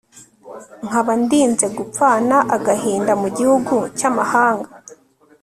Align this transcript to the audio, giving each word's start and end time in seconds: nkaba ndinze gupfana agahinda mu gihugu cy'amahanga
nkaba 0.87 1.13
ndinze 1.23 1.65
gupfana 1.77 2.35
agahinda 2.55 3.13
mu 3.21 3.27
gihugu 3.37 3.75
cy'amahanga 3.97 4.69